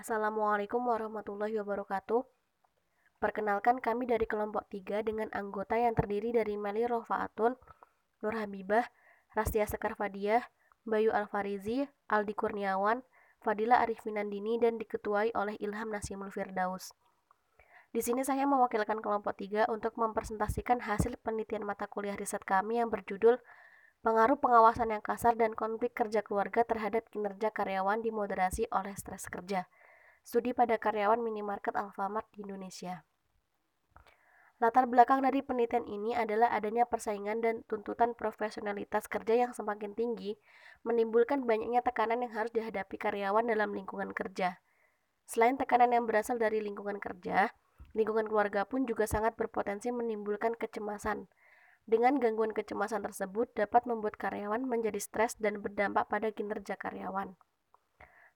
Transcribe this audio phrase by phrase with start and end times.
[0.00, 2.24] Assalamualaikum warahmatullahi wabarakatuh.
[3.20, 7.52] Perkenalkan kami dari kelompok 3 dengan anggota yang terdiri dari Meli Rofaatun,
[8.24, 8.88] Nur Habibah,
[9.36, 10.40] Rastia Sekarfadiah,
[10.88, 13.04] Bayu Alfarizi, Aldi Kurniawan,
[13.44, 16.96] Fadila Arifinandini dan diketuai oleh Ilham Nasimul Firdaus.
[17.92, 22.88] Di sini saya mewakilkan kelompok 3 untuk mempresentasikan hasil penelitian mata kuliah riset kami yang
[22.88, 23.36] berjudul
[24.00, 29.68] Pengaruh pengawasan yang kasar dan konflik kerja keluarga terhadap kinerja karyawan dimoderasi oleh stres kerja.
[30.22, 33.04] Studi pada karyawan minimarket Alfamart di Indonesia.
[34.60, 40.36] Latar belakang dari penelitian ini adalah adanya persaingan dan tuntutan profesionalitas kerja yang semakin tinggi,
[40.84, 44.60] menimbulkan banyaknya tekanan yang harus dihadapi karyawan dalam lingkungan kerja.
[45.24, 47.56] Selain tekanan yang berasal dari lingkungan kerja,
[47.96, 51.32] lingkungan keluarga pun juga sangat berpotensi menimbulkan kecemasan.
[51.88, 57.32] Dengan gangguan kecemasan tersebut dapat membuat karyawan menjadi stres dan berdampak pada kinerja karyawan.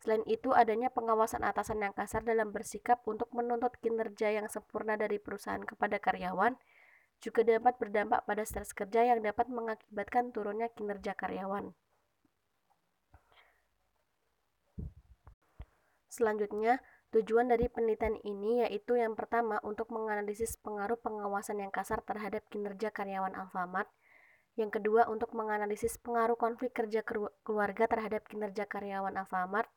[0.05, 5.17] Selain itu, adanya pengawasan atasan yang kasar dalam bersikap untuk menuntut kinerja yang sempurna dari
[5.17, 6.61] perusahaan kepada karyawan
[7.25, 11.73] juga dapat berdampak pada stres kerja yang dapat mengakibatkan turunnya kinerja karyawan.
[16.13, 16.85] Selanjutnya,
[17.17, 22.93] tujuan dari penelitian ini yaitu yang pertama untuk menganalisis pengaruh pengawasan yang kasar terhadap kinerja
[22.93, 23.89] karyawan Alfamart,
[24.61, 27.01] yang kedua untuk menganalisis pengaruh konflik kerja
[27.41, 29.73] keluarga terhadap kinerja karyawan Alfamart,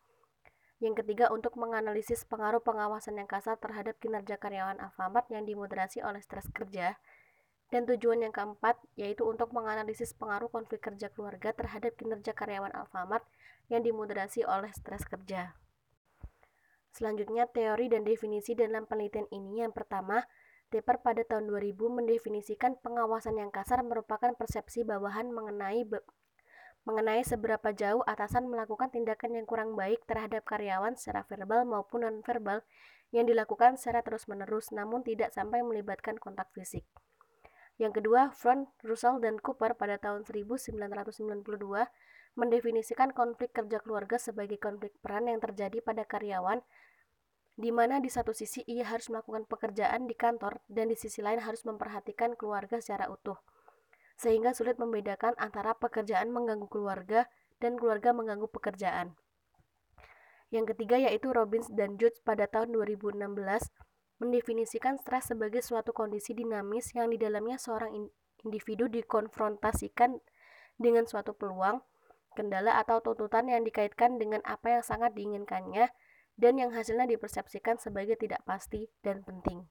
[0.78, 6.22] yang ketiga, untuk menganalisis pengaruh pengawasan yang kasar terhadap kinerja karyawan Alfamart yang dimoderasi oleh
[6.22, 7.02] stres kerja.
[7.68, 13.26] Dan tujuan yang keempat, yaitu untuk menganalisis pengaruh konflik kerja keluarga terhadap kinerja karyawan Alfamart
[13.74, 15.58] yang dimoderasi oleh stres kerja.
[16.94, 20.24] Selanjutnya, teori dan definisi dalam penelitian ini yang pertama,
[20.68, 25.88] Tepper pada tahun 2000 mendefinisikan pengawasan yang kasar merupakan persepsi bawahan mengenai
[26.88, 32.64] mengenai seberapa jauh atasan melakukan tindakan yang kurang baik terhadap karyawan secara verbal maupun nonverbal
[33.12, 36.88] yang dilakukan secara terus-menerus namun tidak sampai melibatkan kontak fisik.
[37.76, 41.44] Yang kedua, Front, Russell, dan Cooper pada tahun 1992
[42.40, 46.64] mendefinisikan konflik kerja keluarga sebagai konflik peran yang terjadi pada karyawan
[47.58, 51.44] di mana di satu sisi ia harus melakukan pekerjaan di kantor dan di sisi lain
[51.44, 53.36] harus memperhatikan keluarga secara utuh
[54.18, 57.30] sehingga sulit membedakan antara pekerjaan mengganggu keluarga
[57.62, 59.14] dan keluarga mengganggu pekerjaan.
[60.50, 63.14] Yang ketiga yaitu Robbins dan Judge pada tahun 2016
[64.18, 68.10] mendefinisikan stres sebagai suatu kondisi dinamis yang di dalamnya seorang
[68.42, 70.18] individu dikonfrontasikan
[70.78, 71.86] dengan suatu peluang,
[72.34, 75.94] kendala atau tuntutan yang dikaitkan dengan apa yang sangat diinginkannya
[76.38, 79.66] dan yang hasilnya dipersepsikan sebagai tidak pasti dan penting.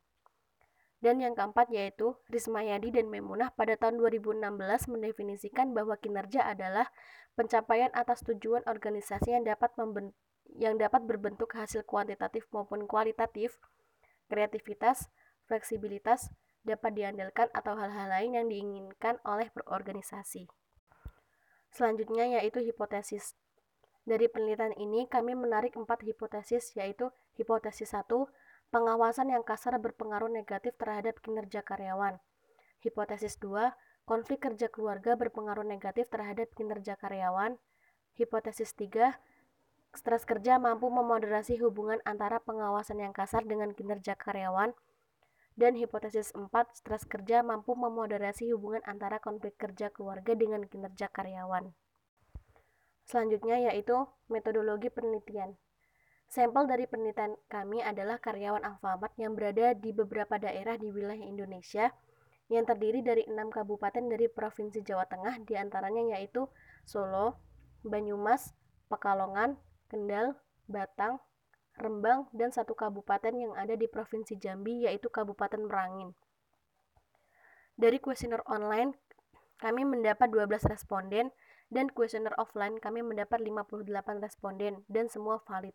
[0.97, 4.41] Dan yang keempat yaitu Rismayadi dan Memunah pada tahun 2016
[4.89, 6.89] mendefinisikan bahwa kinerja adalah
[7.37, 9.77] pencapaian atas tujuan organisasi yang dapat
[10.57, 13.61] yang dapat berbentuk hasil kuantitatif maupun kualitatif,
[14.33, 15.13] kreativitas,
[15.45, 16.33] fleksibilitas,
[16.67, 20.51] dapat diandalkan atau hal-hal lain yang diinginkan oleh berorganisasi.
[21.71, 23.37] Selanjutnya yaitu hipotesis.
[24.07, 28.07] Dari penelitian ini kami menarik empat hipotesis yaitu hipotesis 1,
[28.77, 32.21] pengawasan yang kasar berpengaruh negatif terhadap kinerja karyawan.
[32.85, 33.73] Hipotesis 2,
[34.05, 37.57] konflik kerja keluarga berpengaruh negatif terhadap kinerja karyawan.
[38.21, 39.17] Hipotesis 3,
[39.97, 44.77] stres kerja mampu memoderasi hubungan antara pengawasan yang kasar dengan kinerja karyawan.
[45.57, 51.73] Dan hipotesis 4, stres kerja mampu memoderasi hubungan antara konflik kerja keluarga dengan kinerja karyawan.
[53.09, 55.57] Selanjutnya yaitu metodologi penelitian.
[56.27, 61.95] Sampel dari penelitian kami adalah karyawan Alfamart yang berada di beberapa daerah di wilayah Indonesia
[62.47, 66.47] yang terdiri dari enam kabupaten dari Provinsi Jawa Tengah di antaranya yaitu
[66.87, 67.39] Solo,
[67.83, 68.55] Banyumas,
[68.87, 69.59] Pekalongan,
[69.91, 70.39] Kendal,
[70.71, 71.19] Batang,
[71.79, 76.15] Rembang, dan satu kabupaten yang ada di Provinsi Jambi yaitu Kabupaten Merangin.
[77.77, 78.97] Dari kuesioner online,
[79.61, 81.29] kami mendapat 12 responden
[81.69, 85.75] dan kuesioner offline kami mendapat 58 responden dan semua valid.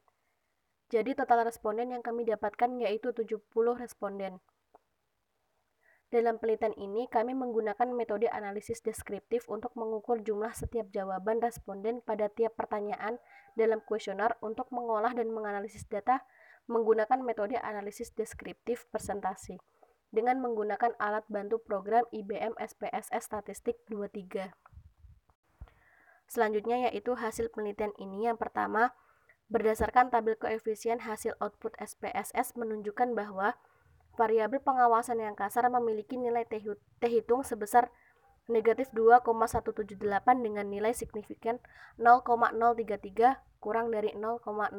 [0.91, 3.47] Jadi total responden yang kami dapatkan yaitu 70
[3.79, 4.43] responden.
[6.11, 12.27] Dalam penelitian ini, kami menggunakan metode analisis deskriptif untuk mengukur jumlah setiap jawaban responden pada
[12.27, 13.15] tiap pertanyaan
[13.55, 16.19] dalam kuesioner untuk mengolah dan menganalisis data
[16.67, 19.63] menggunakan metode analisis deskriptif presentasi
[20.11, 24.51] dengan menggunakan alat bantu program IBM SPSS Statistik 23.
[26.27, 28.91] Selanjutnya yaitu hasil penelitian ini yang pertama
[29.51, 33.59] Berdasarkan tabel koefisien hasil output SPSS menunjukkan bahwa
[34.15, 36.55] variabel pengawasan yang kasar memiliki nilai T
[37.03, 37.91] hitung sebesar
[38.47, 39.91] negatif 2,178
[40.39, 41.59] dengan nilai signifikan
[41.99, 44.71] 0,033 kurang dari 0,05.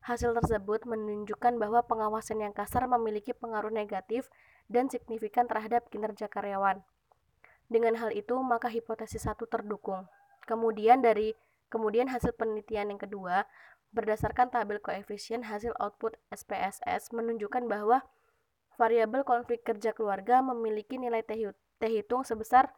[0.00, 4.26] Hasil tersebut menunjukkan bahwa pengawasan yang kasar memiliki pengaruh negatif
[4.66, 6.82] dan signifikan terhadap kinerja karyawan.
[7.70, 10.10] Dengan hal itu, maka hipotesis satu terdukung.
[10.42, 11.38] Kemudian dari
[11.70, 13.46] kemudian hasil penelitian yang kedua,
[13.94, 18.02] berdasarkan tabel koefisien hasil output SPSS menunjukkan bahwa
[18.78, 21.34] variabel konflik kerja keluarga memiliki nilai T
[21.86, 22.70] hitung sebesar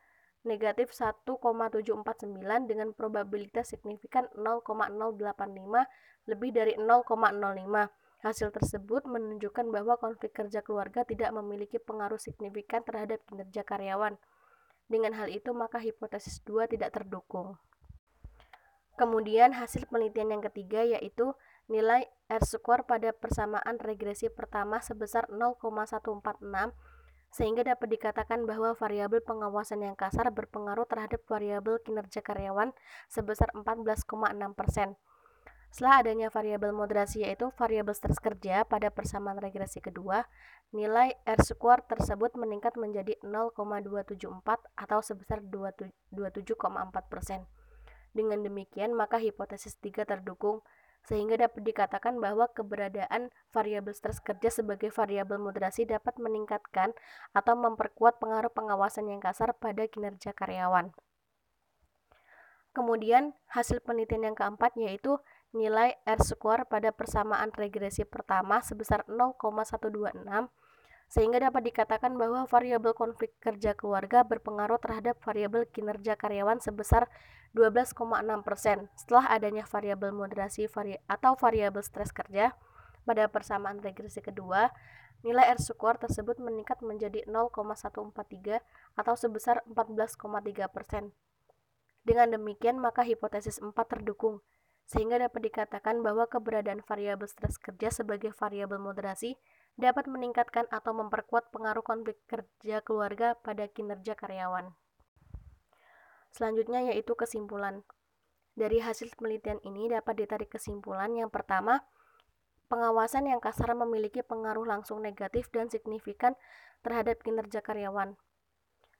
[0.42, 2.02] negatif 1,749
[2.66, 7.06] dengan probabilitas signifikan 0,085 lebih dari 0,05.
[8.22, 14.14] Hasil tersebut menunjukkan bahwa konflik kerja keluarga tidak memiliki pengaruh signifikan terhadap kinerja karyawan.
[14.86, 17.58] Dengan hal itu, maka hipotesis 2 tidak terdukung.
[19.02, 21.34] Kemudian hasil penelitian yang ketiga yaitu
[21.66, 26.38] nilai R-square pada persamaan regresi pertama sebesar 0,146
[27.34, 32.70] sehingga dapat dikatakan bahwa variabel pengawasan yang kasar berpengaruh terhadap variabel kinerja karyawan
[33.10, 34.06] sebesar 14,6
[34.54, 34.94] persen.
[35.74, 40.30] Setelah adanya variabel moderasi yaitu variabel stres kerja pada persamaan regresi kedua,
[40.70, 46.14] nilai R square tersebut meningkat menjadi 0,274 atau sebesar 27,4
[47.10, 47.50] persen.
[48.12, 50.60] Dengan demikian, maka hipotesis 3 terdukung
[51.02, 56.94] sehingga dapat dikatakan bahwa keberadaan variabel stres kerja sebagai variabel moderasi dapat meningkatkan
[57.34, 60.94] atau memperkuat pengaruh pengawasan yang kasar pada kinerja karyawan.
[62.72, 65.18] Kemudian, hasil penelitian yang keempat yaitu
[65.52, 70.48] nilai R square pada persamaan regresi pertama sebesar 0,126
[71.12, 77.04] sehingga dapat dikatakan bahwa variabel konflik kerja keluarga berpengaruh terhadap variabel kinerja karyawan sebesar
[77.52, 78.08] 12,6%
[78.96, 82.56] setelah adanya variabel moderasi vari atau variabel stres kerja
[83.04, 84.72] pada persamaan regresi kedua,
[85.20, 88.64] nilai R square tersebut meningkat menjadi 0,143
[88.96, 91.12] atau sebesar 14,3%.
[92.08, 94.40] Dengan demikian, maka hipotesis 4 terdukung,
[94.88, 99.36] sehingga dapat dikatakan bahwa keberadaan variabel stres kerja sebagai variabel moderasi
[99.76, 104.72] dapat meningkatkan atau memperkuat pengaruh konflik kerja keluarga pada kinerja karyawan.
[106.32, 107.84] Selanjutnya yaitu kesimpulan.
[108.52, 111.84] Dari hasil penelitian ini dapat ditarik kesimpulan yang pertama,
[112.68, 116.36] pengawasan yang kasar memiliki pengaruh langsung negatif dan signifikan
[116.84, 118.16] terhadap kinerja karyawan.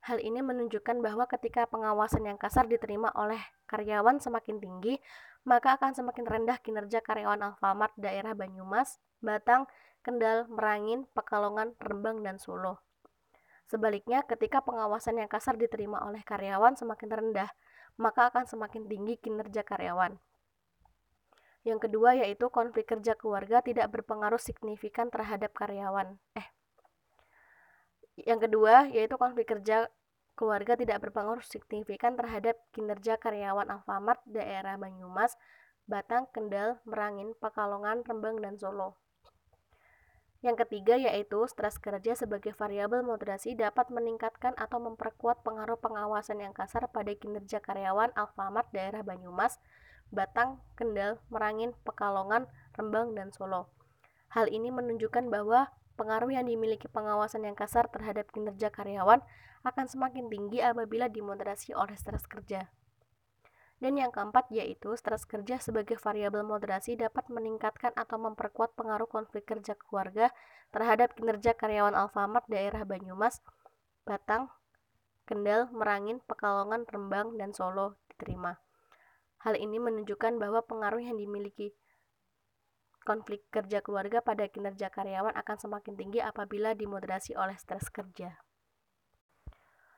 [0.02, 3.38] Hal ini menunjukkan bahwa ketika pengawasan yang kasar diterima oleh
[3.70, 4.98] karyawan semakin tinggi,
[5.46, 9.70] maka akan semakin rendah kinerja karyawan Alfamart daerah Banyumas, Batang,
[10.02, 12.82] Kendal, Merangin, Pekalongan, Rembang, dan Solo.
[13.70, 17.50] Sebaliknya, ketika pengawasan yang kasar diterima oleh karyawan semakin rendah,
[17.96, 20.19] maka akan semakin tinggi kinerja karyawan.
[21.62, 26.19] Yang kedua yaitu konflik kerja keluarga tidak berpengaruh signifikan terhadap karyawan.
[26.34, 26.48] Eh.
[28.19, 29.87] Yang kedua yaitu konflik kerja
[30.34, 35.38] keluarga tidak berpengaruh signifikan terhadap kinerja karyawan Alfamart daerah Banyumas,
[35.87, 38.98] Batang, Kendal, Merangin, Pekalongan, Rembang, dan Solo.
[40.43, 46.50] Yang ketiga yaitu stres kerja sebagai variabel moderasi dapat meningkatkan atau memperkuat pengaruh pengawasan yang
[46.50, 49.62] kasar pada kinerja karyawan Alfamart daerah Banyumas,
[50.11, 53.71] Batang, Kendal, Merangin, Pekalongan, Rembang, dan Solo.
[54.35, 59.23] Hal ini menunjukkan bahwa pengaruh yang dimiliki pengawasan yang kasar terhadap kinerja karyawan
[59.62, 62.67] akan semakin tinggi apabila dimoderasi oleh stres kerja.
[63.82, 69.43] Dan yang keempat yaitu stres kerja sebagai variabel moderasi dapat meningkatkan atau memperkuat pengaruh konflik
[69.43, 70.31] kerja keluarga
[70.70, 73.43] terhadap kinerja karyawan Alfamart daerah Banyumas,
[74.06, 74.46] Batang,
[75.27, 78.55] Kendal, Merangin, Pekalongan, Rembang, dan Solo diterima.
[79.43, 81.74] Hal ini menunjukkan bahwa pengaruh yang dimiliki
[83.03, 88.39] konflik kerja keluarga pada kinerja karyawan akan semakin tinggi apabila dimoderasi oleh stres kerja.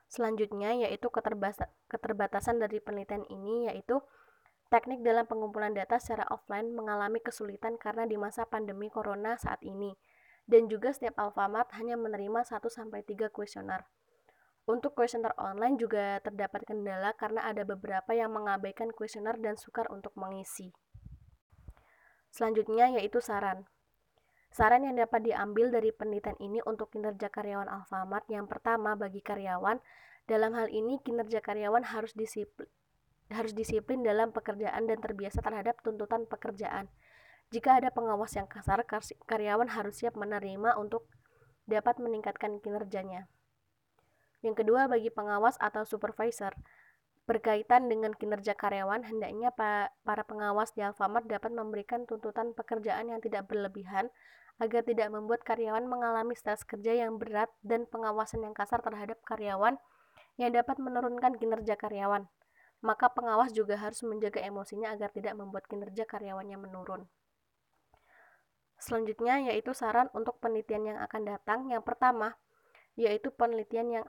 [0.05, 1.09] Selanjutnya yaitu
[1.89, 3.99] keterbatasan dari penelitian ini yaitu
[4.69, 9.93] teknik dalam pengumpulan data secara offline mengalami kesulitan karena di masa pandemi corona saat ini
[10.45, 13.85] dan juga setiap Alfamart hanya menerima 1 sampai 3 kuesioner.
[14.65, 20.13] Untuk kuesioner online juga terdapat kendala karena ada beberapa yang mengabaikan kuesioner dan sukar untuk
[20.17, 20.73] mengisi.
[22.33, 23.69] Selanjutnya yaitu saran.
[24.55, 29.83] Saran yang dapat diambil dari penelitian ini untuk kinerja karyawan Alfamart yang pertama bagi karyawan,
[30.31, 32.63] dalam hal ini kinerja karyawan harus disiplin,
[33.27, 36.87] harus disiplin dalam pekerjaan dan terbiasa terhadap tuntutan pekerjaan.
[37.51, 38.79] Jika ada pengawas yang kasar,
[39.27, 41.03] karyawan harus siap menerima untuk
[41.67, 43.27] dapat meningkatkan kinerjanya.
[44.39, 46.55] Yang kedua, bagi pengawas atau supervisor,
[47.27, 53.51] berkaitan dengan kinerja karyawan, hendaknya para pengawas di Alfamart dapat memberikan tuntutan pekerjaan yang tidak
[53.51, 54.07] berlebihan
[54.55, 59.75] agar tidak membuat karyawan mengalami stres kerja yang berat dan pengawasan yang kasar terhadap karyawan
[60.39, 62.27] yang dapat menurunkan kinerja karyawan.
[62.83, 67.07] Maka pengawas juga harus menjaga emosinya agar tidak membuat kinerja karyawannya menurun.
[68.75, 71.59] Selanjutnya yaitu saran untuk penelitian yang akan datang.
[71.71, 72.35] Yang pertama,
[72.99, 74.05] yaitu penelitian yang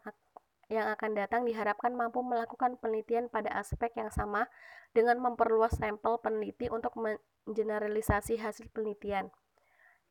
[0.66, 4.50] yang akan datang diharapkan mampu melakukan penelitian pada aspek yang sama
[4.90, 9.30] dengan memperluas sampel peneliti untuk mengeneralisasi hasil penelitian.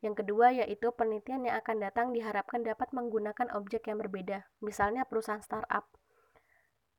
[0.04, 5.40] Yang kedua yaitu penelitian yang akan datang diharapkan dapat menggunakan objek yang berbeda, misalnya perusahaan
[5.40, 5.88] startup.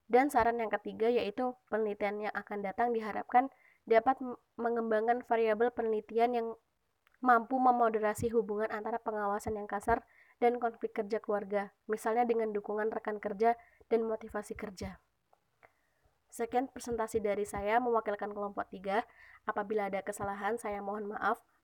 [0.08, 3.52] Dan saran yang ketiga yaitu penelitian yang akan datang diharapkan
[3.88, 4.18] dapat
[4.56, 6.48] mengembangkan variabel penelitian yang
[7.20, 10.06] mampu memoderasi hubungan antara pengawasan yang kasar
[10.38, 13.58] dan konflik kerja keluarga, misalnya dengan dukungan rekan kerja
[13.90, 15.02] dan motivasi kerja.
[16.30, 19.02] Sekian presentasi dari saya mewakilkan kelompok 3.
[19.50, 21.42] Apabila ada kesalahan, saya mohon maaf.